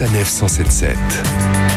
[0.00, 0.96] Sanef 177.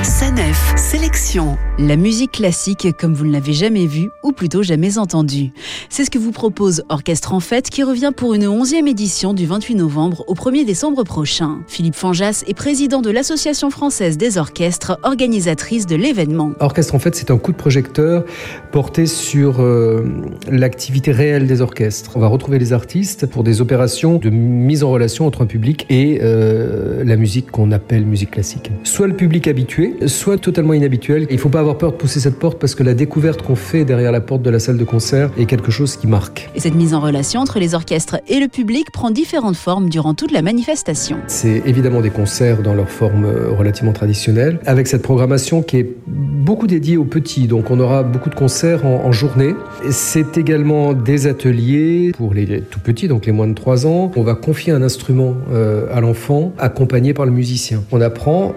[0.02, 0.43] Sanef
[0.76, 1.58] Sélection.
[1.80, 5.52] La musique classique comme vous ne l'avez jamais vue, ou plutôt jamais entendue.
[5.90, 9.46] C'est ce que vous propose Orchestre en Fête qui revient pour une 11e édition du
[9.46, 11.60] 28 novembre au 1er décembre prochain.
[11.68, 16.52] Philippe Fanjas est président de l'Association française des orchestres, organisatrice de l'événement.
[16.60, 18.24] Orchestre en Fête, c'est un coup de projecteur
[18.72, 20.06] porté sur euh,
[20.52, 22.12] l'activité réelle des orchestres.
[22.16, 25.86] On va retrouver les artistes pour des opérations de mise en relation entre un public
[25.90, 28.72] et euh, la musique qu'on appelle musique classique.
[28.84, 31.26] Soit le public habitué, soit totalement inhabituel.
[31.30, 33.56] Il ne faut pas avoir peur de pousser cette porte parce que la découverte qu'on
[33.56, 36.50] fait derrière la porte de la salle de concert est quelque chose qui marque.
[36.54, 40.14] Et cette mise en relation entre les orchestres et le public prend différentes formes durant
[40.14, 41.18] toute la manifestation.
[41.28, 45.96] C'est évidemment des concerts dans leur forme euh, relativement traditionnelle, avec cette programmation qui est
[46.06, 47.48] beaucoup dédiée aux petits.
[47.48, 49.56] Donc on aura beaucoup de concerts en, en journée.
[49.90, 54.12] C'est également des ateliers pour les tout petits, donc les moins de 3 ans.
[54.18, 57.82] On va confier un instrument euh, à l'enfant, accompagné par le musicien.
[57.94, 58.54] On apprend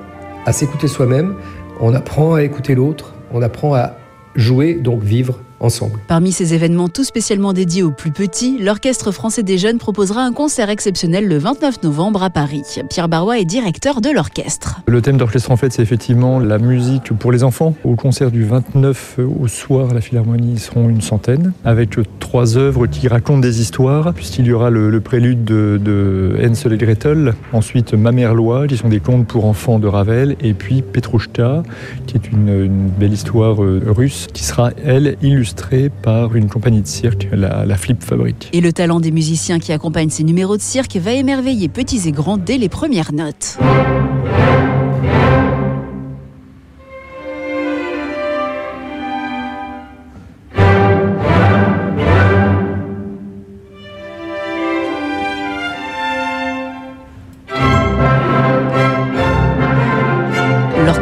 [0.47, 1.35] à s'écouter soi-même,
[1.81, 3.95] on apprend à écouter l'autre, on apprend à
[4.35, 6.01] jouer, donc vivre ensemble.
[6.09, 10.33] Parmi ces événements tout spécialement dédiés aux plus petits, l'Orchestre français des jeunes proposera un
[10.33, 12.63] concert exceptionnel le 29 novembre à Paris.
[12.89, 14.81] Pierre Barois est directeur de l'orchestre.
[14.87, 17.75] Le thème d'Orchestre en fait, c'est effectivement la musique pour les enfants.
[17.85, 22.87] Au concert du 29 au soir, la Philharmonie ils seront une centaine, avec trois œuvres
[22.87, 27.35] qui racontent des histoires, puisqu'il y aura le, le prélude de, de, Hansel et Gretel,
[27.53, 31.63] ensuite Ma mère loi, qui sont des contes pour enfants de Ravel, et puis Petrouchka,
[32.07, 35.56] qui est une, une belle histoire euh, russe, qui sera, elle, illustrée
[36.03, 38.49] par une compagnie de cirque, la, la, Flip Fabrique.
[38.53, 42.13] Et le talent des musiciens qui accompagnent ces numéros de cirque va émerveiller petits et
[42.13, 43.59] grands dès les premières notes.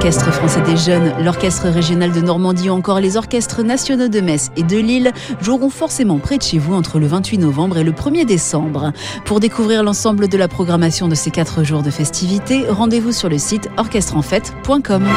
[0.05, 4.51] L'Orchestre français des jeunes, l'Orchestre régional de Normandie ou encore les orchestres nationaux de Metz
[4.55, 5.11] et de Lille
[5.41, 8.93] joueront forcément près de chez vous entre le 28 novembre et le 1er décembre.
[9.25, 13.39] Pour découvrir l'ensemble de la programmation de ces quatre jours de festivités, rendez-vous sur le
[13.39, 15.09] site orchestrenfête.com.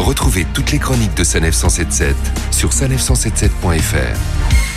[0.00, 2.16] Retrouvez toutes les chroniques de Sanef 177
[2.50, 4.71] sur sanef177.fr.